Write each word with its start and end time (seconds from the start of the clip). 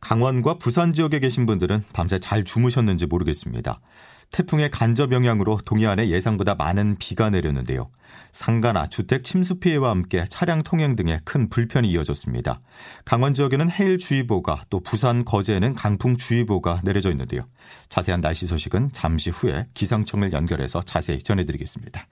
강원과 0.00 0.58
부산 0.58 0.92
지역에 0.92 1.18
계신 1.18 1.46
분들은 1.46 1.84
밤새 1.92 2.18
잘 2.18 2.44
주무셨는지 2.44 3.06
모르겠습니다. 3.06 3.80
태풍의 4.30 4.70
간접 4.70 5.12
영향으로 5.12 5.58
동해안에 5.64 6.08
예상보다 6.10 6.54
많은 6.54 6.96
비가 6.98 7.30
내렸는데요. 7.30 7.86
상가나 8.30 8.86
주택 8.86 9.24
침수 9.24 9.58
피해와 9.58 9.90
함께 9.90 10.24
차량 10.28 10.62
통행 10.62 10.96
등에 10.96 11.18
큰 11.24 11.48
불편이 11.48 11.90
이어졌습니다. 11.90 12.60
강원 13.04 13.32
지역에는 13.32 13.70
해일주의보가 13.70 14.64
또 14.68 14.80
부산 14.80 15.24
거제에는 15.24 15.74
강풍주의보가 15.74 16.82
내려져 16.84 17.10
있는데요. 17.10 17.46
자세한 17.88 18.20
날씨 18.20 18.46
소식은 18.46 18.90
잠시 18.92 19.30
후에 19.30 19.64
기상청을 19.74 20.32
연결해서 20.32 20.82
자세히 20.82 21.18
전해드리겠습니다. 21.18 22.06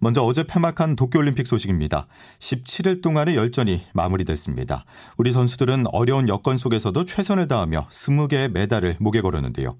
먼저 0.00 0.22
어제 0.22 0.44
폐막한 0.44 0.96
도쿄올림픽 0.96 1.46
소식입니다. 1.46 2.06
17일 2.38 3.02
동안의 3.02 3.36
열전이 3.36 3.82
마무리됐습니다. 3.94 4.84
우리 5.16 5.32
선수들은 5.32 5.86
어려운 5.88 6.28
여건 6.28 6.56
속에서도 6.56 7.04
최선을 7.04 7.48
다하며 7.48 7.88
20개의 7.90 8.48
메달을 8.48 8.96
목에 9.00 9.20
걸었는데요. 9.20 9.76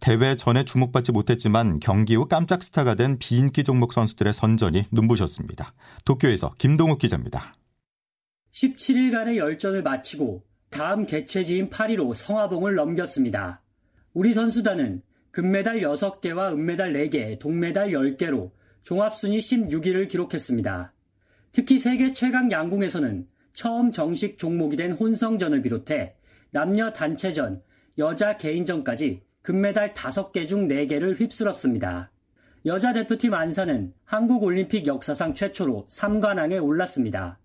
대회 0.00 0.36
전에 0.36 0.64
주목받지 0.64 1.12
못했지만 1.12 1.80
경기 1.80 2.16
후 2.16 2.26
깜짝 2.26 2.62
스타가 2.62 2.94
된 2.94 3.18
비인기 3.18 3.64
종목 3.64 3.92
선수들의 3.92 4.32
선전이 4.32 4.86
눈부셨습니다. 4.90 5.72
도쿄에서 6.04 6.54
김동욱 6.58 6.98
기자입니다. 6.98 7.54
17일간의 8.52 9.36
열전을 9.36 9.82
마치고 9.82 10.42
다음 10.70 11.06
개최지인 11.06 11.70
파리로 11.70 12.14
성화봉을 12.14 12.74
넘겼습니다. 12.74 13.62
우리 14.12 14.34
선수단은 14.34 15.02
금메달 15.30 15.80
6개와 15.80 16.52
은메달 16.52 16.92
4개, 16.92 17.38
동메달 17.38 17.90
10개로 17.90 18.50
종합순위 18.82 19.38
16위를 19.38 20.08
기록했습니다. 20.08 20.92
특히 21.52 21.78
세계 21.78 22.12
최강 22.12 22.50
양궁에서는 22.50 23.26
처음 23.52 23.92
정식 23.92 24.38
종목이 24.38 24.76
된 24.76 24.92
혼성전을 24.92 25.62
비롯해 25.62 26.14
남녀 26.50 26.92
단체전, 26.92 27.62
여자 27.98 28.36
개인전까지 28.36 29.22
금메달 29.42 29.94
5개 29.94 30.46
중 30.46 30.68
4개를 30.68 31.18
휩쓸었습니다. 31.18 32.10
여자 32.66 32.92
대표팀 32.92 33.34
안사는 33.34 33.92
한국올림픽 34.04 34.86
역사상 34.86 35.34
최초로 35.34 35.86
3관왕에 35.88 36.62
올랐습니다. 36.62 37.38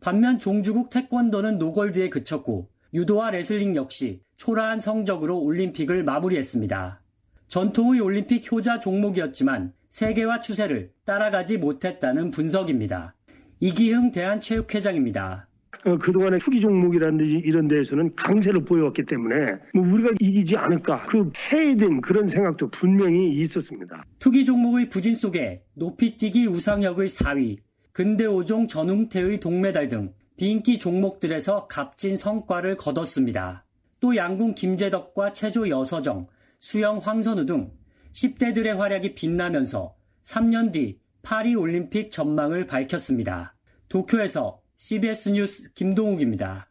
반면 0.00 0.38
종주국 0.38 0.90
태권도는 0.90 1.58
노골드에 1.58 2.08
그쳤고 2.10 2.68
유도와 2.94 3.30
레슬링 3.30 3.76
역시 3.76 4.20
초라한 4.36 4.78
성적으로 4.78 5.40
올림픽을 5.40 6.04
마무리했습니다. 6.04 7.02
전통의 7.48 8.00
올림픽 8.00 8.50
효자 8.50 8.78
종목이었지만 8.78 9.72
세계화 9.90 10.40
추세를 10.40 10.90
따라가지 11.04 11.58
못했다는 11.58 12.30
분석입니다. 12.30 13.14
이기흥 13.60 14.12
대한체육회장입니다. 14.12 15.48
어, 15.84 15.96
그동안의 15.96 16.40
투기 16.40 16.60
종목이라든지 16.60 17.42
이런 17.44 17.68
데에서는 17.68 18.14
강세를 18.16 18.64
보여왔기 18.64 19.04
때문에 19.04 19.52
뭐 19.74 19.86
우리가 19.86 20.10
이기지 20.20 20.56
않을까 20.56 21.04
그 21.04 21.30
해야 21.52 21.74
된 21.76 22.00
그런 22.00 22.26
생각도 22.28 22.68
분명히 22.68 23.32
있었습니다. 23.32 24.04
투기 24.18 24.44
종목의 24.44 24.88
부진 24.88 25.14
속에 25.14 25.62
높이뛰기 25.74 26.46
우상혁의 26.46 27.08
4위, 27.08 27.58
근대 27.92 28.24
5종 28.24 28.68
전웅태의 28.68 29.40
동메달 29.40 29.88
등 29.88 30.12
비인기 30.36 30.78
종목들에서 30.78 31.66
값진 31.66 32.16
성과를 32.16 32.76
거뒀습니다. 32.76 33.64
또 34.00 34.16
양궁 34.16 34.54
김재덕과 34.54 35.32
체조 35.32 35.68
여서정, 35.68 36.26
수영 36.60 36.98
황선우 36.98 37.46
등 37.46 37.70
10대들의 38.18 38.76
활약이 38.76 39.14
빛나면서 39.14 39.94
3년 40.24 40.72
뒤 40.72 40.98
파리 41.22 41.54
올림픽 41.54 42.10
전망을 42.10 42.66
밝혔습니다. 42.66 43.54
도쿄에서 43.88 44.60
CBS 44.76 45.28
뉴스 45.30 45.72
김동욱입니다. 45.74 46.68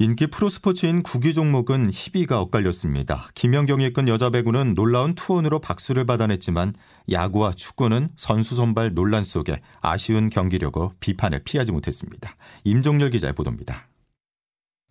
인기 0.00 0.26
프로스포츠인 0.26 1.04
구기 1.04 1.34
종목은 1.34 1.90
희비가 1.92 2.40
엇갈렸습니다. 2.40 3.28
김연경이 3.36 3.86
이끈 3.86 4.08
여자 4.08 4.30
배구는 4.30 4.74
놀라운 4.74 5.14
투혼으로 5.14 5.60
박수를 5.60 6.04
받아냈지만 6.04 6.72
야구와 7.12 7.52
축구는 7.52 8.08
선수 8.16 8.56
선발 8.56 8.94
논란 8.94 9.22
속에 9.22 9.58
아쉬운 9.80 10.30
경기력으로 10.30 10.94
비판을 10.98 11.42
피하지 11.44 11.70
못했습니다. 11.70 12.34
임종렬 12.64 13.10
기자의 13.10 13.34
보도입니다. 13.34 13.86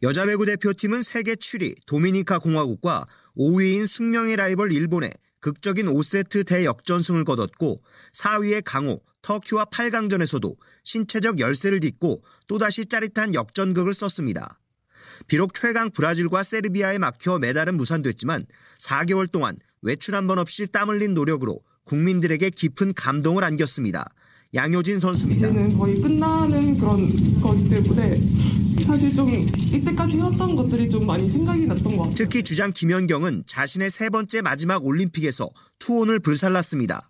여자 0.03 0.25
배구 0.25 0.45
대표팀은 0.45 1.01
세계 1.01 1.35
7위 1.35 1.75
도미니카 1.85 2.39
공화국과 2.39 3.05
5위인 3.37 3.87
숙명의 3.87 4.37
라이벌 4.37 4.71
일본에 4.71 5.09
극적인 5.43 5.87
5세트 5.87 6.45
대역전승을 6.47 7.25
거뒀고 7.25 7.83
4위의 8.13 8.61
강호, 8.63 9.01
터키와 9.21 9.65
8강전에서도 9.65 10.55
신체적 10.83 11.39
열세를 11.39 11.81
딛고 11.81 12.23
또다시 12.47 12.85
짜릿한 12.85 13.33
역전극을 13.33 13.93
썼습니다. 13.93 14.59
비록 15.27 15.53
최강 15.53 15.91
브라질과 15.91 16.43
세르비아에 16.43 16.97
막혀 16.97 17.39
메달은 17.39 17.75
무산됐지만 17.75 18.45
4개월 18.79 19.29
동안 19.29 19.57
외출 19.81 20.15
한 20.15 20.27
번 20.27 20.39
없이 20.39 20.65
땀 20.65 20.87
흘린 20.87 21.13
노력으로 21.13 21.59
국민들에게 21.83 22.49
깊은 22.49 22.93
감동을 22.93 23.43
안겼습니다. 23.43 24.09
양효진 24.53 24.99
선수입니다. 24.99 25.47
이제는 25.47 25.77
거의 25.77 25.99
끝나는 25.99 26.77
그런 26.77 27.41
거기 27.41 27.67
때문에 27.67 28.21
사실 28.83 29.15
좀 29.15 29.33
이때까지 29.33 30.17
해왔던 30.17 30.55
것들이 30.55 30.89
좀 30.89 31.07
많이 31.07 31.27
생각이 31.27 31.65
났던 31.65 31.83
것 31.83 31.97
같아요. 31.97 32.15
특히 32.15 32.43
주장 32.43 32.71
김연경은 32.71 33.43
자신의 33.47 33.89
세 33.89 34.09
번째 34.09 34.41
마지막 34.41 34.85
올림픽에서 34.85 35.49
투혼을 35.79 36.19
불살랐습니다. 36.19 37.09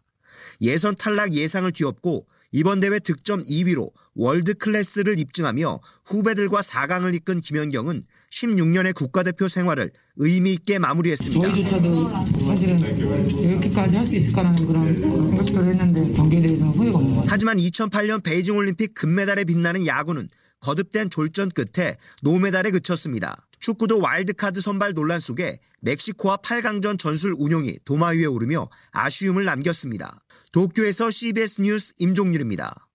예선 0.61 0.95
탈락 0.95 1.33
예상을 1.33 1.69
뒤엎고 1.71 2.27
이번 2.53 2.79
대회 2.79 2.99
득점 2.99 3.43
2위로 3.45 3.91
월드 4.13 4.53
클래스를 4.53 5.17
입증하며 5.17 5.81
후배들과 6.05 6.59
4강을 6.61 7.15
이끈 7.15 7.41
김연경은 7.41 8.03
16년의 8.31 8.93
국가대표 8.93 9.47
생활을 9.47 9.91
의미 10.17 10.53
있게 10.53 10.77
마무리했습니다. 10.77 11.49
저희조차도 11.49 12.09
사실은 12.45 12.79
이렇게까지 12.79 13.95
할 13.97 14.05
수 14.05 14.13
있을까라는 14.15 14.67
그런 14.67 15.29
생각들을 15.29 15.67
했는데 15.67 16.13
경기에 16.13 16.41
대해서는 16.41 16.73
후회가 16.73 16.97
없는 16.97 17.09
것 17.15 17.21
같아요. 17.21 17.31
하지만 17.31 17.57
2008년 17.57 18.21
베이징 18.23 18.55
올림픽 18.55 18.93
금메달에 18.93 19.45
빛나는 19.45 19.87
야구는 19.87 20.29
거듭된 20.59 21.09
졸전 21.09 21.49
끝에 21.49 21.97
노메달에 22.21 22.69
그쳤습니다. 22.69 23.35
축구도 23.59 23.99
와일드카드 23.99 24.61
선발 24.61 24.93
논란 24.93 25.19
속에 25.19 25.59
멕시코와 25.81 26.37
8강전 26.37 26.99
전술 26.99 27.33
운용이 27.37 27.79
도마 27.83 28.09
위에 28.09 28.25
오르며 28.25 28.69
아쉬움을 28.91 29.45
남겼습니다. 29.45 30.19
도쿄에서 30.53 31.09
CBS 31.09 31.61
뉴스 31.61 31.93
임종률입니다. 31.97 32.87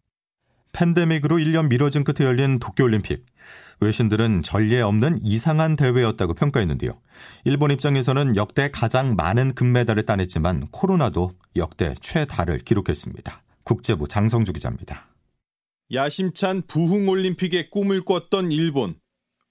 팬데믹으로 0.72 1.38
1년 1.38 1.68
미뤄진 1.68 2.04
끝에 2.04 2.24
열린 2.24 2.60
도쿄올림픽. 2.60 3.26
외신들은 3.80 4.42
전례 4.42 4.80
없는 4.80 5.18
이상한 5.24 5.74
대회였다고 5.74 6.34
평가했는데요. 6.34 6.92
일본 7.44 7.72
입장에서는 7.72 8.36
역대 8.36 8.70
가장 8.70 9.16
많은 9.16 9.54
금메달을 9.54 10.06
따냈지만 10.06 10.68
코로나도 10.70 11.32
역대 11.56 11.96
최다를 12.00 12.58
기록했습니다. 12.58 13.42
국제부 13.64 14.06
장성주 14.06 14.52
기자입니다. 14.52 15.08
야심찬 15.92 16.62
부흥 16.68 17.08
올림픽의 17.08 17.70
꿈을 17.70 18.02
꿨던 18.02 18.52
일본. 18.52 18.94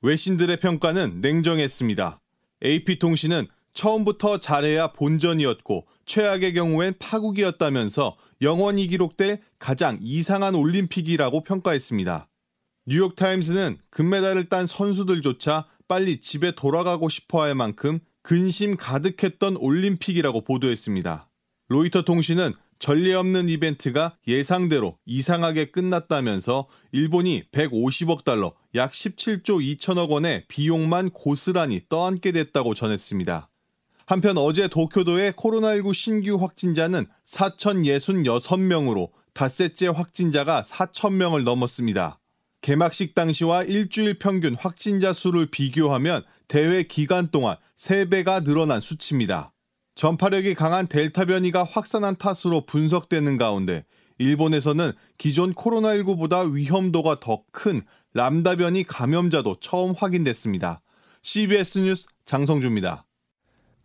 외신들의 0.02 0.62
평가는 0.62 1.20
냉정했습니다. 1.20 2.22
AP통신은 2.64 3.48
처음부터 3.74 4.40
잘해야 4.40 4.94
본전이었고 4.94 5.86
최악의 6.08 6.54
경우엔 6.54 6.96
파국이었다면서 6.98 8.18
영원히 8.42 8.88
기록될 8.88 9.42
가장 9.60 10.00
이상한 10.02 10.56
올림픽이라고 10.56 11.44
평가했습니다. 11.44 12.30
뉴욕타임스는 12.88 13.78
금메달을 13.90 14.46
딴 14.50 14.66
선수들조차 14.66 15.66
빨리 15.88 16.20
집에 16.20 16.52
돌아가고 16.52 17.10
싶어 17.10 17.42
할 17.42 17.54
만큼 17.54 18.00
근심 18.24 18.76
가득했던 18.78 19.58
올림픽이라고 19.58 20.42
보도했습니다. 20.42 21.30
로이터 21.70 22.04
통신은 22.04 22.54
전례 22.80 23.14
없는 23.14 23.50
이벤트가 23.50 24.16
예상대로 24.28 24.98
이상하게 25.06 25.72
끝났다면서 25.72 26.68
일본이 26.92 27.44
150억 27.52 28.24
달러, 28.24 28.54
약 28.76 28.92
17조 28.92 29.78
2천억 29.78 30.10
원의 30.10 30.46
비용만 30.48 31.10
고스란히 31.10 31.82
떠안게 31.90 32.32
됐다고 32.34 32.76
전했습니다. 32.76 33.50
한편 34.08 34.38
어제 34.38 34.70
도쿄도의 34.70 35.34
코로나19 35.34 35.94
신규 35.94 36.36
확진자는 36.36 37.08
4,066명으로 37.26 39.10
닷새째 39.34 39.88
확진자가 39.88 40.64
4,000명을 40.64 41.44
넘었습니다. 41.44 42.18
개막식 42.62 43.16
당시와 43.16 43.64
일주일 43.64 44.18
평균 44.18 44.56
확진자 44.56 45.12
수를 45.12 45.48
비교하면 45.48 46.24
대회 46.48 46.84
기간 46.84 47.30
동안 47.32 47.58
3배가 47.78 48.46
늘어난 48.46 48.80
수치입니다. 48.80 49.52
전파력이 49.96 50.54
강한 50.54 50.88
델타 50.88 51.26
변이가 51.26 51.66
확산한 51.66 52.16
탓으로 52.16 52.66
분석되는 52.66 53.38
가운데 53.38 53.84
일본에서는 54.20 54.94
기존 55.18 55.54
코로나19보다 55.54 56.50
위험도가 56.50 57.20
더 57.20 57.44
큰 57.52 57.82
람다 58.14 58.56
변이 58.56 58.86
감염자도 58.86 59.58
처음 59.60 59.94
확인됐습니다. 59.94 60.82
CBS 61.24 61.80
뉴스 61.80 62.08
장성주입니다. 62.24 63.07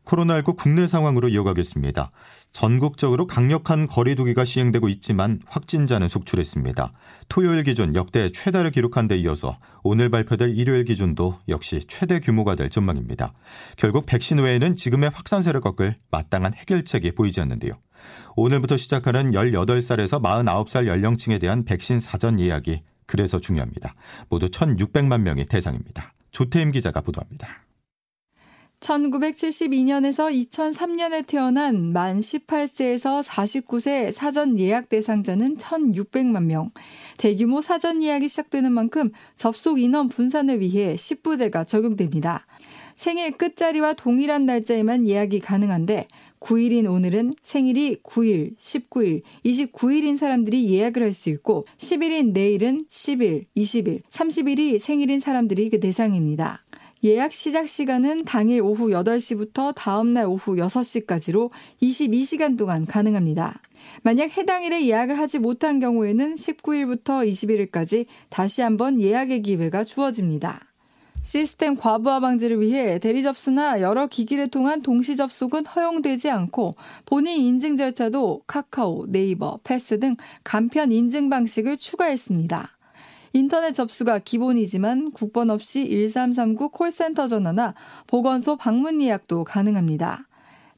코로나19 0.05 0.57
국내 0.57 0.87
상황으로 0.87 1.29
이어가겠습니다. 1.29 2.11
전국적으로 2.53 3.27
강력한 3.27 3.87
거리두기가 3.87 4.45
시행되고 4.45 4.89
있지만 4.89 5.41
확진자는 5.47 6.09
속출했습니다. 6.09 6.93
토요일 7.29 7.63
기준 7.63 7.95
역대 7.95 8.31
최다를 8.31 8.71
기록한 8.71 9.09
데 9.09 9.17
이어서 9.19 9.57
오늘 9.83 10.11
발표될 10.11 10.57
일요일 10.57 10.85
기준도 10.85 11.37
역시 11.49 11.81
최대 11.89 12.21
규모가 12.21 12.55
될 12.55 12.69
전망입니다. 12.69 13.33
결국 13.77 14.07
백신 14.07 14.39
외에는 14.39 14.77
지금의 14.77 15.11
확산세를 15.11 15.61
꺾을 15.61 15.95
마땅한 16.11 16.55
해결책이 16.55 17.13
보이지 17.13 17.41
않는데요. 17.41 17.73
오늘부터 18.37 18.77
시작하는 18.77 19.33
18살에서 19.33 20.21
49살 20.21 20.87
연령층에 20.87 21.39
대한 21.39 21.65
백신 21.65 22.01
사전 22.01 22.41
예약이 22.41 22.83
그래서 23.07 23.39
중요합니다. 23.39 23.95
모두 24.29 24.49
1,600만 24.49 25.21
명이 25.21 25.47
대상입니다. 25.47 26.13
조태임 26.31 26.73
기자가 26.73 27.01
보도합니다. 27.03 27.61
1972년에서 28.83 30.31
2003년에 30.51 31.27
태어난 31.27 31.93
만 31.93 32.19
18세에서 32.19 33.23
49세 33.23 34.13
사전 34.13 34.59
예약 34.59 34.89
대상자는 34.89 35.57
1,600만 35.57 36.45
명. 36.45 36.71
대규모 37.17 37.61
사전 37.61 38.03
예약이 38.03 38.29
시작되는 38.29 38.71
만큼 38.73 39.11
접속 39.37 39.79
인원 39.79 40.09
분산을 40.09 40.61
위해 40.61 40.97
10부제가 40.97 41.67
적용됩니다. 41.67 42.47
생일 42.97 43.33
끝자리와 43.33 43.95
동일한 43.95 44.47
날짜에만 44.47 45.09
예약이 45.09 45.39
가능한데 45.41 46.07
9일인 46.41 46.91
오늘은 46.91 47.35
생일이 47.43 47.97
9일, 48.03 48.57
19일, 48.57 49.23
29일인 49.45 50.17
사람들이 50.17 50.69
예약을 50.75 51.03
할 51.03 51.13
수 51.13 51.31
있고 51.31 51.65
10일인 51.79 52.33
내일은 52.33 52.85
10일, 52.89 53.45
20일, 53.57 54.01
30일이 54.11 54.81
생일인 54.81 55.21
사람들이 55.21 55.71
그 55.71 55.79
대상입니다. 55.79 56.62
예약 57.05 57.33
시작 57.33 57.69
시간은 57.69 58.25
당일 58.25 58.63
오후 58.63 58.91
8시부터 58.91 59.75
다음날 59.75 60.25
오후 60.27 60.55
6시까지로 60.55 61.51
22시간 61.83 62.57
동안 62.57 62.87
가능합니다. 62.87 63.61
만약 64.03 64.37
해당 64.37 64.63
일에 64.63 64.87
예약을 64.87 65.19
하지 65.19 65.41
못한 65.41 65.81
경우에는 65.81 66.37
19일부터 66.37 67.29
21일까지 67.29 68.07
다시 68.29 68.63
한번 68.63 69.01
예약의 69.01 69.43
기회가 69.43 69.83
주어집니다. 69.83 70.61
시스템 71.23 71.75
과부하 71.75 72.21
방지를 72.21 72.61
위해 72.61 73.01
대리 73.01 73.25
접수나 73.25 73.81
여러 73.81 74.07
기기를 74.07 74.47
통한 74.49 74.83
동시 74.83 75.17
접속은 75.17 75.67
허용되지 75.67 76.31
않고 76.31 76.77
본인 77.05 77.41
인증 77.41 77.77
절차도 77.77 78.43
카카오, 78.47 79.07
네이버, 79.09 79.59
패스 79.65 79.99
등 79.99 80.15
간편 80.45 80.93
인증 80.93 81.29
방식을 81.31 81.79
추가했습니다. 81.79 82.77
인터넷 83.33 83.73
접수가 83.73 84.21
기본이지만 84.21 85.13
국번 85.13 85.51
없이 85.51 85.89
1339 85.89 86.71
콜센터 86.71 87.29
전화나 87.29 87.75
보건소 88.07 88.57
방문 88.57 89.01
예약도 89.01 89.45
가능합니다. 89.45 90.27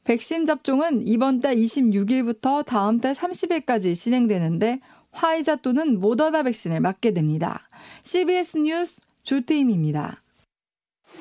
백신 0.05 0.45
접종은 0.45 1.07
이번 1.07 1.39
달 1.39 1.55
26일부터 1.55 2.63
다음 2.65 3.01
달 3.01 3.13
30일까지 3.13 3.95
진행되는데 3.95 4.79
화이자 5.11 5.57
또는 5.57 5.99
모더나 5.99 6.43
백신을 6.43 6.79
맞게 6.79 7.13
됩니다. 7.13 7.67
CBS 8.03 8.57
뉴스 8.57 9.01
조태임입니다. 9.23 10.21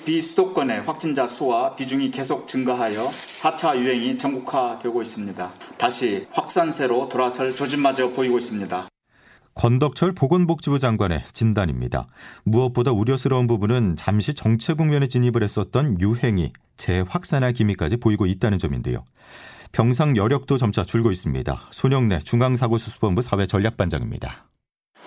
비수도권의 0.04 0.82
확진자 0.82 1.26
수와 1.26 1.74
비중이 1.76 2.10
계속 2.10 2.46
증가하여 2.46 3.06
4차 3.06 3.78
유행이 3.78 4.18
전국화되고 4.18 5.00
있습니다. 5.00 5.52
다시 5.78 6.26
확산세로 6.30 7.08
돌아설 7.08 7.54
조짐마저 7.54 8.10
보이고 8.10 8.38
있습니다. 8.38 8.88
권덕철 9.54 10.12
보건복지부 10.12 10.78
장관의 10.78 11.24
진단입니다. 11.32 12.06
무엇보다 12.44 12.90
우려스러운 12.90 13.46
부분은 13.46 13.96
잠시 13.96 14.34
정체 14.34 14.74
국면에 14.74 15.06
진입을 15.06 15.42
했었던 15.42 16.00
유행이 16.00 16.52
재확산할 16.76 17.52
기미까지 17.52 17.96
보이고 17.96 18.26
있다는 18.26 18.58
점인데요. 18.58 19.04
병상 19.72 20.16
여력도 20.16 20.56
점차 20.56 20.84
줄고 20.84 21.10
있습니다. 21.10 21.68
손영래 21.70 22.20
중앙사고수습본부 22.20 23.22
사회전략반장입니다. 23.22 24.46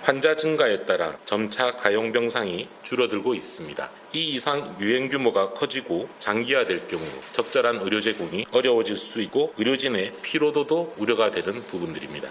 환자 0.02 0.36
증가에 0.36 0.86
따라 0.86 1.18
점차 1.26 1.72
가용 1.76 2.14
병상이 2.14 2.70
줄어들고 2.84 3.34
있습니다. 3.36 3.90
이 4.14 4.36
이상 4.36 4.78
유행 4.80 5.10
규모가 5.10 5.54
커지고 5.54 6.08
장기화될 6.20 6.88
경우 6.88 7.04
적절한 7.34 7.78
의료 7.82 8.00
제공이 8.00 8.46
어려워질 8.52 8.96
수 8.96 9.22
있고 9.22 9.54
의료진의 9.58 10.14
피로도도 10.22 10.96
우려가 10.98 11.30
되는 11.32 11.62
부분들입니다. 11.66 12.30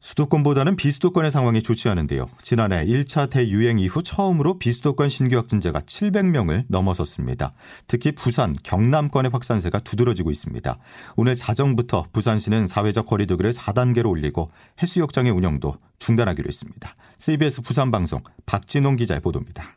수도권보다는 0.00 0.76
비수도권의 0.76 1.30
상황이 1.30 1.62
좋지 1.62 1.88
않은데요. 1.90 2.28
지난해 2.42 2.84
1차 2.86 3.30
대유행 3.30 3.78
이후 3.78 4.02
처음으로 4.02 4.58
비수도권 4.58 5.10
신규 5.10 5.36
확진자가 5.36 5.80
700명을 5.80 6.64
넘어섰습니다. 6.70 7.50
특히 7.86 8.12
부산, 8.12 8.54
경남권의 8.64 9.30
확산세가 9.30 9.80
두드러지고 9.80 10.30
있습니다. 10.30 10.76
오늘 11.16 11.34
자정부터 11.34 12.06
부산시는 12.12 12.66
사회적 12.66 13.06
거리두기를 13.06 13.52
4단계로 13.52 14.08
올리고 14.08 14.48
해수욕장의 14.82 15.32
운영도 15.32 15.76
중단하기로 15.98 16.48
했습니다. 16.48 16.94
CBS 17.18 17.60
부산방송 17.60 18.22
박진홍 18.46 18.96
기자의 18.96 19.20
보도입니다. 19.20 19.76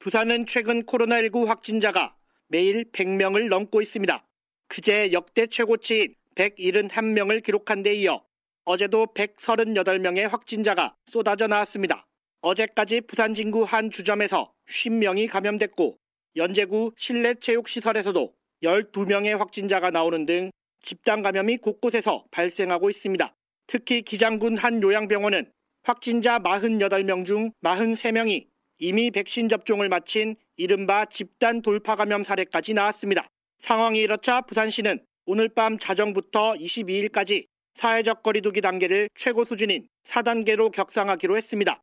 부산은 0.00 0.46
최근 0.46 0.84
코로나19 0.84 1.46
확진자가 1.46 2.14
매일 2.48 2.90
100명을 2.90 3.48
넘고 3.48 3.80
있습니다. 3.80 4.26
그제 4.66 5.12
역대 5.12 5.46
최고치인 5.46 6.14
171명을 6.34 7.44
기록한 7.44 7.82
데 7.82 7.94
이어 7.94 8.22
어제도 8.70 9.04
138명의 9.06 10.28
확진자가 10.28 10.94
쏟아져 11.10 11.48
나왔습니다. 11.48 12.06
어제까지 12.40 13.00
부산 13.00 13.34
진구 13.34 13.64
한 13.64 13.90
주점에서 13.90 14.52
50명이 14.68 15.28
감염됐고 15.28 15.96
연제구 16.36 16.92
실내 16.96 17.34
체육시설에서도 17.34 18.32
12명의 18.62 19.36
확진자가 19.36 19.90
나오는 19.90 20.24
등 20.24 20.52
집단 20.82 21.20
감염이 21.20 21.56
곳곳에서 21.56 22.26
발생하고 22.30 22.90
있습니다. 22.90 23.34
특히 23.66 24.02
기장군 24.02 24.56
한 24.56 24.80
요양병원은 24.80 25.50
확진자 25.82 26.38
48명 26.38 27.26
중 27.26 27.50
43명이 27.64 28.46
이미 28.78 29.10
백신 29.10 29.48
접종을 29.48 29.88
마친 29.88 30.36
이른바 30.54 31.06
집단 31.06 31.60
돌파 31.60 31.96
감염 31.96 32.22
사례까지 32.22 32.74
나왔습니다. 32.74 33.26
상황이 33.58 33.98
이렇자 33.98 34.42
부산시는 34.42 35.04
오늘 35.26 35.48
밤 35.48 35.76
자정부터 35.76 36.54
22일까지 36.54 37.49
사회적 37.74 38.22
거리두기 38.22 38.60
단계를 38.60 39.08
최고 39.14 39.44
수준인 39.44 39.88
4단계로 40.06 40.72
격상하기로 40.72 41.36
했습니다. 41.36 41.82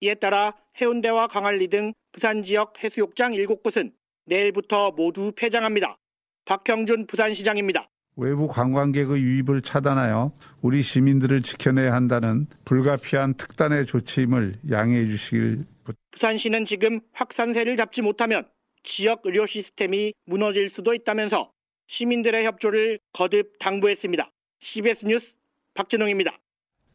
이에 0.00 0.14
따라 0.14 0.54
해운대와 0.80 1.28
광안리 1.28 1.68
등 1.68 1.92
부산 2.12 2.42
지역 2.42 2.82
해수욕장 2.82 3.32
7곳은 3.32 3.92
내일부터 4.26 4.92
모두 4.92 5.32
폐장합니다. 5.34 5.98
박형준 6.44 7.06
부산시장입니다. 7.06 7.88
외부 8.16 8.48
관광객의 8.48 9.22
유입을 9.22 9.62
차단하여 9.62 10.32
우리 10.60 10.82
시민들을 10.82 11.42
지켜내야 11.42 11.92
한다는 11.92 12.46
불가피한 12.64 13.34
특단의 13.34 13.86
조치임을 13.86 14.60
양해해 14.70 15.06
주시길 15.06 15.64
부산시는 16.10 16.66
지금 16.66 17.00
확산세를 17.12 17.76
잡지 17.76 18.02
못하면 18.02 18.48
지역 18.82 19.20
의료 19.24 19.46
시스템이 19.46 20.14
무너질 20.24 20.68
수도 20.68 20.94
있다면서 20.94 21.52
시민들의 21.86 22.44
협조를 22.44 22.98
거듭 23.12 23.58
당부했습니다. 23.60 24.30
CBS 24.60 25.06
뉴스 25.06 25.34
박진웅입니다. 25.78 26.32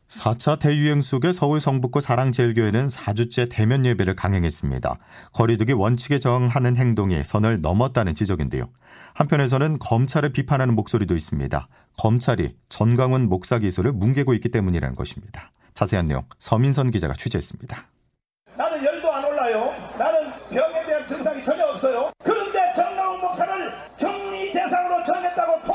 4차 0.10 0.60
대유행 0.60 1.02
속에 1.02 1.32
서울 1.32 1.60
성북구 1.60 2.02
사랑제일교회는 2.02 2.88
4주째 2.88 3.48
대면 3.50 3.86
예배를 3.86 4.16
강행했습니다. 4.16 5.00
거리두기 5.32 5.72
원칙에 5.74 6.20
저항하는 6.20 6.76
행동이 6.76 7.24
선을 7.24 7.62
넘었다는 7.62 8.14
지적인데요. 8.14 8.70
한편에서는 9.16 9.80
검찰을 9.80 10.34
비판하는 10.34 10.76
목소리도 10.76 11.16
있습니다. 11.16 11.68
검찰이 11.98 12.56
전광훈 12.70 13.28
목사 13.30 13.58
기소를 13.58 13.94
뭉개고 13.94 14.34
있기 14.36 14.50
때문이라는 14.50 14.96
것입니다. 14.96 15.52
자세한 15.74 16.06
내용 16.06 16.26
서민선 16.38 16.92
기자가 16.92 17.14
취재했습니다. 17.14 17.93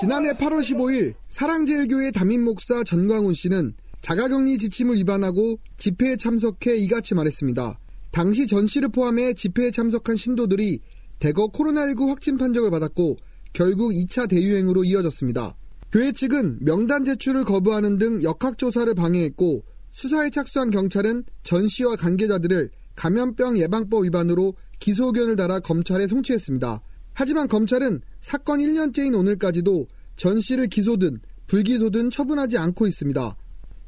지난해 0.01 0.31
8월 0.31 0.61
15일 0.61 1.15
사랑제일교회 1.29 2.13
담임 2.13 2.45
목사 2.45 2.85
전광훈 2.85 3.35
씨는 3.35 3.73
자가격리 4.01 4.57
지침을 4.59 4.95
위반하고 4.99 5.59
집회에 5.77 6.15
참석해 6.15 6.77
이같이 6.77 7.17
말했습니다. 7.17 7.81
당시 8.13 8.47
전 8.47 8.69
씨를 8.69 8.91
포함해 8.91 9.35
집회에 9.35 9.73
참석한 9.73 10.17
신도들이 10.17 10.79
대거 11.19 11.49
코로나19 11.49 12.11
확진 12.11 12.37
판정을 12.37 12.71
받았고 12.71 13.17
결국 13.53 13.91
2차 13.91 14.29
대유행으로 14.29 14.85
이어졌습니다. 14.85 15.57
교회 15.91 16.13
측은 16.13 16.59
명단 16.61 17.05
제출을 17.05 17.43
거부하는 17.43 17.99
등 17.99 18.23
역학조사를 18.23 18.95
방해했고 18.95 19.65
수사에 19.91 20.31
착수한 20.31 20.71
경찰은 20.71 21.25
전 21.43 21.67
씨와 21.67 21.97
관계자들을 21.97 22.71
감염병 22.95 23.59
예방법 23.59 24.05
위반으로 24.05 24.55
기소 24.79 25.07
의견을 25.07 25.35
달아 25.35 25.59
검찰에 25.59 26.07
송치했습니다. 26.07 26.83
하지만 27.15 27.49
검찰은 27.49 28.01
사건 28.21 28.61
1년째인 28.61 29.17
오늘까지도 29.19 29.87
전 30.17 30.41
씨를 30.41 30.67
기소든 30.67 31.21
불기소든 31.47 32.11
처분하지 32.11 32.59
않고 32.59 32.87
있습니다. 32.87 33.37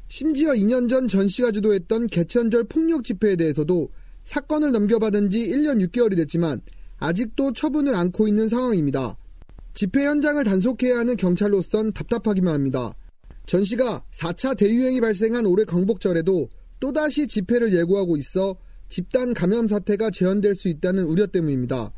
심지어 0.07 0.51
2년 0.51 0.89
전 0.89 1.07
전 1.07 1.27
씨가 1.27 1.51
주도했던 1.51 2.07
개천절 2.07 2.65
폭력 2.65 3.03
집회에 3.03 3.35
대해서도 3.35 3.89
사건을 4.23 4.71
넘겨받은 4.71 5.29
지 5.29 5.49
1년 5.49 5.85
6개월이 5.87 6.15
됐지만 6.15 6.61
아직도 6.97 7.53
처분을 7.53 7.95
안고 7.95 8.27
있는 8.27 8.49
상황입니다. 8.49 9.17
집회 9.73 10.05
현장을 10.05 10.43
단속해야 10.43 10.99
하는 10.99 11.15
경찰로선 11.15 11.93
답답하기만 11.93 12.53
합니다. 12.53 12.93
전 13.45 13.63
씨가 13.63 14.03
4차 14.13 14.57
대유행이 14.57 15.01
발생한 15.01 15.45
올해 15.45 15.63
광복절에도 15.65 16.49
또다시 16.79 17.27
집회를 17.27 17.73
예고하고 17.73 18.17
있어 18.17 18.55
집단 18.89 19.33
감염 19.33 19.67
사태가 19.67 20.11
재현될 20.11 20.55
수 20.55 20.67
있다는 20.67 21.05
우려 21.05 21.25
때문입니다. 21.25 21.91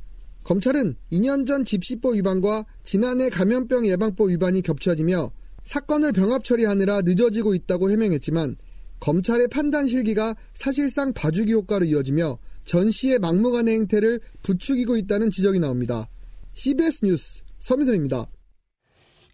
검찰은 0.44 0.96
2년 1.12 1.48
전 1.48 1.64
집시법 1.64 2.16
위반과 2.16 2.66
지난해 2.84 3.30
감염병 3.30 3.88
예방법 3.88 4.30
위반이 4.30 4.62
겹쳐지며 4.62 5.32
사건을 5.64 6.12
병합 6.12 6.44
처리하느라 6.44 7.02
늦어지고 7.02 7.56
있다고 7.56 7.90
해명했지만 7.92 8.58
검찰의 9.00 9.48
판단 9.50 9.88
실기가 9.88 10.36
사실상 10.54 11.14
봐주기 11.14 11.54
효과로 11.54 11.86
이어지며 11.86 12.38
전 12.66 12.92
씨의 12.92 13.20
막무가내 13.20 13.74
행태를 13.74 14.20
부추기고 14.44 14.98
있다는 14.98 15.30
지적이 15.32 15.60
나옵니다. 15.60 16.08
CBS 16.54 17.00
뉴스 17.04 17.42
서민선입니다. 17.60 18.26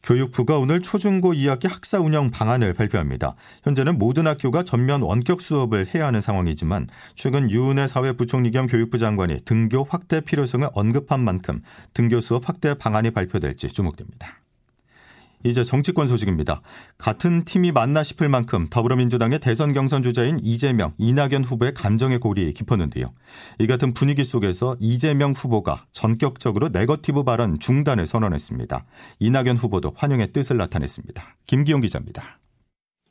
교육부가 0.04 0.58
오늘 0.58 0.82
초중고 0.82 1.34
2학기 1.34 1.70
학사 1.70 2.00
운영 2.00 2.32
방안을 2.32 2.74
발표합니다. 2.74 3.36
현재는 3.64 3.98
모든 3.98 4.28
학교가 4.28 4.64
전면 4.64 5.02
원격 5.02 5.42
수업을 5.42 5.88
해야 5.94 6.08
하는 6.08 6.22
상황이지만 6.22 6.88
최근 7.16 7.50
유은혜 7.52 7.88
사회부총리 7.88 8.52
겸 8.52 8.68
교육부 8.68 8.98
장관이 8.98 9.40
등교 9.46 9.88
확대 9.90 10.22
필요성을 10.22 10.70
언급한 10.74 11.20
만큼 11.20 11.62
등교 11.94 12.22
수업 12.22 12.48
확대 12.48 12.74
방안이 12.74 13.12
발표될지 13.12 13.68
주목됩니다. 13.68 14.40
이제 15.44 15.64
정치권 15.64 16.08
소식입니다. 16.08 16.62
같은 16.98 17.46
팀이 17.46 17.72
맞나 17.72 18.04
싶을 18.04 18.30
만큼 18.30 18.68
더불어민주당의 18.70 19.40
대선 19.40 19.74
경선 19.74 20.04
주자인 20.04 20.40
이재명, 20.42 20.94
이낙연 20.98 21.44
후보의 21.44 21.74
감정의 21.74 22.20
골이 22.20 22.54
깊었는데요. 22.54 23.06
이 23.60 23.68
같은 23.68 23.94
분위기 23.94 24.24
속에서 24.24 24.76
이재명 24.80 25.32
후보가 25.32 25.86
전격적으로 25.92 26.70
네거티브 26.70 27.24
발언 27.24 27.60
중단을 27.60 28.06
선언했습니다. 28.08 28.86
이낙연 29.20 29.58
후보도 29.58 29.94
환영의 29.96 30.34
뜻을 30.34 30.58
나타냈습니다. 30.58 31.36
김기용 31.48 31.82
기자입니다. 31.82 32.40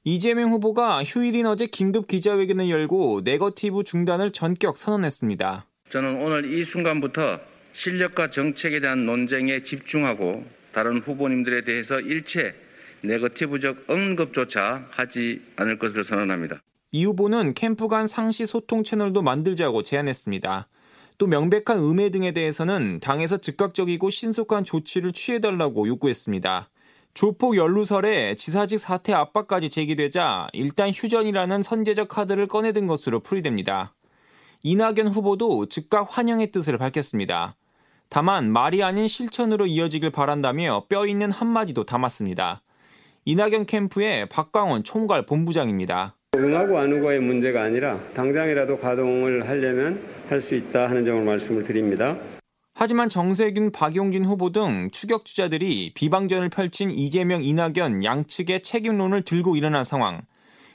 이재명 0.05 0.51
후보가 0.51 1.05
휴일인 1.05 1.47
어제 1.47 1.67
긴급 1.67 2.07
기자회견을 2.07 2.71
열고 2.71 3.23
네거티브 3.25 3.85
중단을 3.85 4.31
전격 4.31 4.79
선언했습니다. 4.79 5.67
저는 5.91 6.23
오늘 6.23 6.53
이 6.53 6.65
순간부터 6.65 7.41
실력과 7.73 8.31
정책에 8.31 8.81
대한 8.81 9.07
논쟁에 9.07 9.63
집중하고 9.63 10.45
다른 10.79 11.01
후보님들에 11.01 11.65
대해서 11.65 11.99
일체 11.99 12.55
네거티브적 13.01 13.91
언급조차 13.91 14.87
하지 14.91 15.43
않을 15.57 15.77
것을 15.77 16.05
선언합니다. 16.05 16.63
이 16.93 17.05
후보는 17.05 17.55
캠프 17.55 17.89
간 17.89 18.07
상시 18.07 18.47
소통 18.47 18.85
채널도 18.85 19.23
만들자고 19.23 19.83
제안했습니다. 19.83 20.69
또 21.19 21.27
명백한 21.27 21.81
음해 21.81 22.11
등에 22.11 22.31
대해서는 22.31 23.01
당에서 23.01 23.39
즉각적이고 23.39 24.09
신속한 24.09 24.63
조치를 24.63 25.11
취해달라고 25.11 25.89
요구했습니다. 25.89 26.71
조폭 27.13 27.57
연루설에 27.57 28.37
지사직 28.37 28.79
사퇴 28.79 29.13
압박까지 29.13 29.71
제기되자 29.71 30.47
일단 30.53 30.91
휴전이라는 30.91 31.61
선제적 31.61 32.07
카드를 32.07 32.47
꺼내든 32.47 32.87
것으로 32.87 33.19
풀이됩니다. 33.19 33.93
이낙연 34.63 35.09
후보도 35.09 35.67
즉각 35.67 36.17
환영의 36.17 36.53
뜻을 36.53 36.79
밝혔습니다. 36.79 37.57
다만 38.09 38.51
말이 38.51 38.83
아닌 38.83 39.07
실천으로 39.07 39.67
이어지길 39.67 40.11
바란다며 40.11 40.85
뼈 40.89 41.07
있는 41.07 41.31
한마디도 41.31 41.85
담았습니다. 41.85 42.63
이낙연 43.25 43.67
캠프의 43.67 44.29
박광원 44.29 44.85
총괄 44.85 45.27
본부장입니다. 45.27 46.15
응하고 46.37 46.79
안 46.79 46.93
응하의 46.93 47.21
문제가 47.21 47.63
아니라 47.63 47.99
당장이라도 48.15 48.79
가동을 48.79 49.49
하려면 49.49 50.03
할 50.29 50.41
수 50.41 50.55
있다 50.55 50.89
하는 50.89 51.05
점을 51.05 51.23
말씀을 51.23 51.65
드립니다. 51.65 52.17
하지만 52.75 53.09
정세균, 53.09 53.73
박용진 53.73 54.25
후보 54.25 54.53
등 54.53 54.89
추격 54.93 55.25
주자들이 55.25 55.93
비방전을 55.95 56.49
펼친 56.49 56.91
이재명, 56.91 57.43
이낙연 57.43 58.05
양측의 58.05 58.63
책임론을 58.63 59.23
들고 59.23 59.57
일어난 59.57 59.83
상황. 59.85 60.23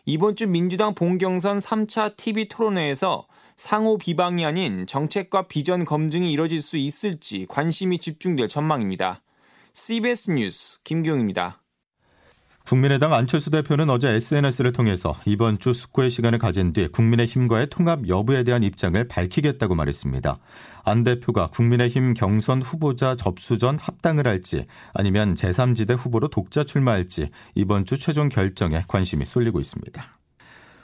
이번 0.06 0.36
주 0.36 0.48
민주당 0.48 0.96
본경선 0.96 1.60
3차 1.60 2.18
TV 2.18 2.50
토론회에서 2.50 3.25
상호 3.58 3.98
비방이 3.98 4.46
아닌 4.46 4.86
정책과 4.86 5.48
비전 5.48 5.86
검증이 5.86 6.32
이뤄질 6.32 6.62
수 6.62 6.78
있을지 6.78 7.46
관심이 7.48 8.00
집중될 8.00 8.48
전망입니다. 8.48 9.22
CBS 9.74 10.32
뉴스 10.32 10.82
김경입니다. 10.84 11.64
국민의당 12.66 13.14
안철수 13.14 13.50
대표는 13.52 13.90
어제 13.90 14.10
SNS를 14.10 14.72
통해서 14.72 15.14
이번 15.26 15.60
주 15.60 15.74
숙고의 15.74 16.10
시간을 16.10 16.40
가진 16.40 16.72
뒤 16.72 16.88
국민의힘과의 16.88 17.68
통합 17.70 18.08
여부에 18.08 18.44
대한 18.44 18.64
입장을 18.64 19.06
밝히겠다고 19.08 19.76
말했습니다. 19.76 20.40
안 20.86 21.04
대표가 21.04 21.48
국민의힘 21.48 22.14
경선 22.14 22.62
후보자 22.62 23.18
접수 23.18 23.58
전 23.58 23.78
합당을 23.78 24.28
할지 24.28 24.64
아니면 24.94 25.34
제3지대 25.36 25.98
후보로 25.98 26.30
독자 26.30 26.64
출마할지 26.64 27.30
이번 27.54 27.84
주 27.84 27.98
최종 27.98 28.30
결정에 28.30 28.86
관심이 28.88 29.26
쏠리고 29.26 29.60
있습니다. 29.60 30.23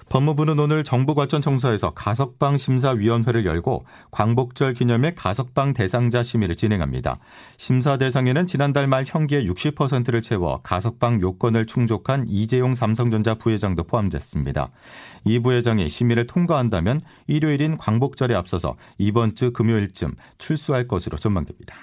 법무부는 0.09 0.59
오늘 0.59 0.83
정부과천청사에서 0.83 1.91
가석방 1.91 2.57
심사위원회를 2.57 3.45
열고 3.45 3.85
광복절 4.11 4.73
기념일 4.73 5.13
가석방 5.13 5.73
대상자 5.73 6.23
심의를 6.23 6.55
진행합니다. 6.55 7.15
심사 7.57 7.97
대상에는 7.97 8.47
지난달 8.47 8.87
말 8.87 9.03
형기의 9.05 9.47
60%를 9.47 10.21
채워 10.21 10.61
가석방 10.63 11.21
요건을 11.21 11.67
충족한 11.67 12.25
이재용 12.27 12.73
삼성전자 12.73 13.35
부회장도 13.35 13.83
포함됐습니다. 13.83 14.71
이 15.25 15.39
부회장이 15.39 15.87
심의를 15.89 16.27
통과한다면 16.27 17.01
일요일인 17.27 17.77
광복절에 17.77 18.33
앞서서 18.33 18.75
이번 18.97 19.35
주 19.35 19.53
금요일쯤 19.53 20.15
출소할 20.39 20.87
것으로 20.87 21.17
전망됩니다. 21.17 21.75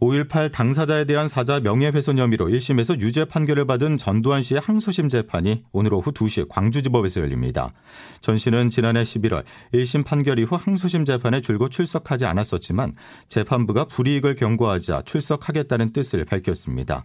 5.18 0.00 0.52
당사자에 0.52 1.06
대한 1.06 1.26
사자 1.26 1.58
명예훼손 1.58 2.18
혐의로 2.18 2.48
1심에서 2.48 3.00
유죄 3.00 3.24
판결을 3.24 3.66
받은 3.66 3.96
전두환 3.96 4.42
씨의 4.42 4.60
항소심 4.60 5.08
재판이 5.08 5.62
오늘 5.72 5.94
오후 5.94 6.12
2시 6.12 6.48
광주지법에서 6.50 7.22
열립니다. 7.22 7.72
전 8.20 8.36
씨는 8.36 8.68
지난해 8.68 9.02
11월 9.02 9.44
1심 9.72 10.04
판결 10.04 10.38
이후 10.38 10.54
항소심 10.54 11.06
재판에 11.06 11.40
줄곧 11.40 11.70
출석하지 11.70 12.26
않았었지만 12.26 12.92
재판부가 13.28 13.86
불이익을 13.86 14.34
경고하자 14.36 15.02
출석하겠다는 15.06 15.92
뜻을 15.94 16.26
밝혔습니다. 16.26 17.02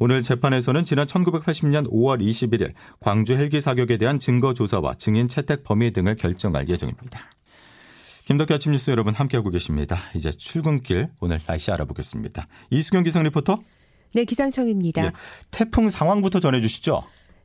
오늘 0.00 0.22
재판에서는 0.22 0.84
지난 0.84 1.06
1980년 1.06 1.88
5월 1.92 2.20
21일 2.20 2.72
광주 2.98 3.34
헬기 3.34 3.60
사격에 3.60 3.98
대한 3.98 4.18
증거 4.18 4.52
조사와 4.52 4.94
증인 4.94 5.28
채택 5.28 5.62
범위 5.62 5.92
등을 5.92 6.16
결정할 6.16 6.68
예정입니다. 6.68 7.20
김덕기 8.24 8.54
아침 8.54 8.72
뉴스 8.72 8.90
여러분 8.90 9.14
함께하고 9.14 9.50
계십니다. 9.50 9.98
이제 10.14 10.30
출근길 10.30 11.08
오늘 11.20 11.40
날씨 11.46 11.70
알아보겠습니다. 11.72 12.46
이수경 12.70 13.02
기상 13.02 13.24
리포터. 13.24 13.58
네, 14.14 14.24
기상청입니다. 14.24 15.06
예, 15.06 15.12
태풍 15.50 15.90
상황부터 15.90 16.38
전해주시죠. 16.38 17.02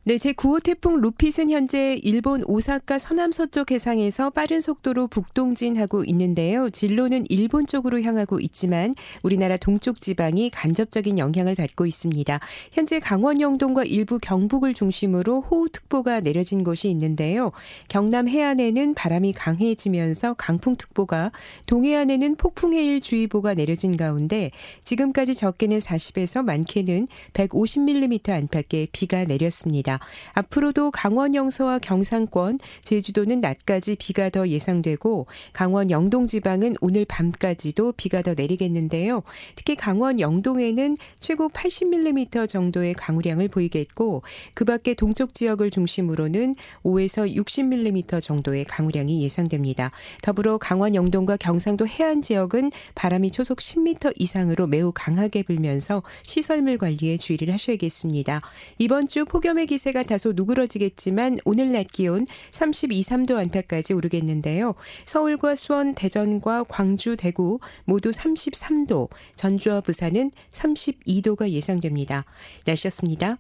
네, 0.07 0.15
제9호 0.15 0.63
태풍 0.63 1.01
루핏은 1.01 1.49
현재 1.49 1.99
일본 2.01 2.41
오사카 2.45 2.97
서남서쪽 2.97 3.71
해상에서 3.71 4.29
빠른 4.29 4.61
속도로 4.61 5.07
북동진하고 5.07 6.05
있는데요. 6.05 6.69
진로는 6.69 7.25
일본 7.27 7.67
쪽으로 7.67 8.01
향하고 8.01 8.39
있지만 8.39 8.95
우리나라 9.21 9.57
동쪽 9.57 9.99
지방이 9.99 10.49
간접적인 10.49 11.19
영향을 11.19 11.55
받고 11.55 11.85
있습니다. 11.85 12.39
현재 12.71 13.01
강원 13.01 13.41
영동과 13.41 13.83
일부 13.83 14.17
경북을 14.17 14.73
중심으로 14.73 15.41
호우특보가 15.41 16.21
내려진 16.21 16.63
곳이 16.63 16.89
있는데요. 16.89 17.51
경남 17.89 18.29
해안에는 18.29 18.93
바람이 18.93 19.33
강해지면서 19.33 20.35
강풍특보가, 20.35 21.33
동해안에는 21.65 22.37
폭풍해일주의보가 22.37 23.55
내려진 23.55 23.97
가운데 23.97 24.51
지금까지 24.85 25.35
적게는 25.35 25.79
40에서 25.79 26.45
많게는 26.45 27.09
150mm 27.33 28.29
안팎의 28.29 28.87
비가 28.93 29.25
내렸습니다. 29.25 29.97
앞으로도 30.34 30.92
강원 30.92 31.36
영서와 31.36 31.80
경상권, 31.80 32.60
제주도는 32.84 33.39
낮까지 33.39 33.96
비가 33.98 34.30
더 34.30 34.48
예상되고 34.48 35.27
강원 35.54 35.89
영동 35.92 36.27
지방은 36.27 36.75
오늘 36.82 37.06
밤까지도 37.06 37.94
비가 37.94 38.22
더 38.22 38.34
내리겠는데요. 38.34 39.24
특히 39.56 39.75
강원 39.75 40.20
영동에는 40.20 40.98
최고 41.20 41.50
80mm 41.50 42.48
정도의 42.48 42.94
강우량을 42.94 43.48
보이겠고 43.48 44.24
그 44.54 44.66
밖에 44.66 44.94
동쪽 44.94 45.34
지역을 45.34 45.72
중심으로는 45.72 46.56
5에서 46.84 47.36
60mm 47.36 48.22
정도의 48.22 48.66
강우량이 48.66 49.24
예상됩니다. 49.24 49.92
더불어 50.22 50.58
강원 50.58 50.96
영동과 50.96 51.38
경상도 51.38 51.88
해안 51.88 52.22
지역은 52.22 52.72
바람이 52.96 53.32
초속 53.32 53.60
10m 53.60 54.13
이상으로 54.18 54.68
매우 54.68 54.92
강하게 54.94 55.44
불면서 55.44 56.04
시설물 56.24 56.77
관리에 56.77 57.18
주의를 57.18 57.54
하셔야겠습니다. 57.54 58.42
이번 58.77 59.08
주 59.08 59.25
폭염의 59.25 59.68
기세 59.68 59.87
기세가 59.88 60.03
다소 60.03 60.34
누그러지겠지만 60.36 61.39
오늘 61.46 61.72
낮 61.72 61.88
기온 61.88 62.25
32, 62.51 63.01
3도 63.01 63.38
안팎까지 63.38 63.94
오르겠는데요. 63.94 64.74
서울과 65.06 65.56
수원, 65.56 65.96
대전과 65.96 66.65
광주, 66.65 67.15
대구 67.15 67.60
모두 67.86 68.12
33도, 68.12 69.10
전주와 69.36 69.82
부산은 69.82 70.32
32도가 70.51 71.50
예상됩니다. 71.50 72.25
날씨였습니다. 72.65 73.38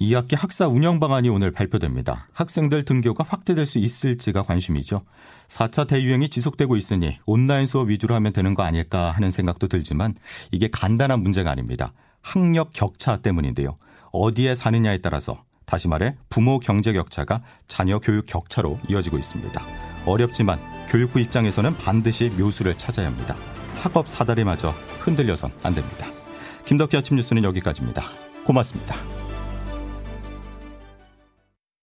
2학기 0.00 0.36
학사 0.38 0.68
운영 0.68 1.00
방안이 1.00 1.30
오늘 1.30 1.52
발표됩니다. 1.52 2.28
학생들 2.32 2.84
등교가 2.84 3.24
확대될 3.24 3.64
수 3.64 3.78
있을지가 3.78 4.42
관심이죠. 4.42 5.04
4차 5.48 5.86
대유행이 5.86 6.28
지속되고 6.28 6.76
있으니 6.76 7.18
온라인 7.24 7.66
수업 7.66 7.88
위주로 7.88 8.14
하면 8.16 8.34
되는 8.34 8.52
거 8.52 8.62
아닐까 8.62 9.10
하는 9.12 9.30
생각도 9.30 9.68
들지만 9.68 10.16
이게 10.50 10.68
간단한 10.70 11.22
문제가 11.22 11.50
아닙니다. 11.50 11.94
학력 12.20 12.72
격차 12.74 13.16
때문인데요. 13.18 13.78
어디에 14.12 14.54
사느냐에 14.54 14.98
따라서 14.98 15.42
다시 15.64 15.88
말해 15.88 16.16
부모 16.30 16.58
경제 16.58 16.92
격차가 16.92 17.42
자녀 17.66 17.98
교육 17.98 18.26
격차로 18.26 18.78
이어지고 18.88 19.18
있습니다. 19.18 19.62
어렵지만 20.06 20.60
교육부 20.88 21.20
입장에서는 21.20 21.76
반드시 21.76 22.30
묘수를 22.30 22.78
찾아야 22.78 23.08
합니다. 23.08 23.34
학업 23.74 24.08
사다리마저 24.08 24.70
흔들려선 25.00 25.52
안 25.62 25.74
됩니다. 25.74 26.06
김덕기 26.64 26.96
아침 26.96 27.16
뉴스는 27.16 27.44
여기까지입니다. 27.44 28.02
고맙습니다. 28.44 29.25